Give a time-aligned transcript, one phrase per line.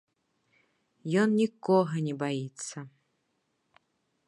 [1.23, 2.77] Ён нікога не баіцца.